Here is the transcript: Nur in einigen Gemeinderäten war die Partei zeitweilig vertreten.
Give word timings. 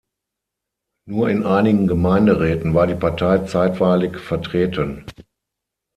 Nur 1.05 1.29
in 1.29 1.43
einigen 1.45 1.85
Gemeinderäten 1.85 2.73
war 2.73 2.87
die 2.87 2.95
Partei 2.95 3.37
zeitweilig 3.45 4.17
vertreten. 4.17 5.05